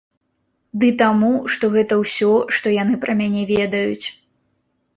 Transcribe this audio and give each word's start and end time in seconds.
Ды 0.83 0.87
таму, 1.01 1.29
што 1.57 1.69
гэта 1.75 1.93
ўсё, 2.01 2.31
што 2.59 2.73
яны 2.81 2.99
пра 3.07 3.17
мяне 3.23 3.47
ведаюць. 3.53 4.05